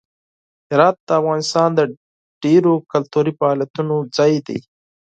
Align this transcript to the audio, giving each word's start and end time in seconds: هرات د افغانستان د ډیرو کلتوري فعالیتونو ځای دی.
هرات 0.71 0.97
د 1.07 1.09
افغانستان 1.19 1.69
د 1.75 1.81
ډیرو 2.43 2.73
کلتوري 2.91 3.31
فعالیتونو 3.39 3.95
ځای 4.17 4.33
دی. 4.47 4.59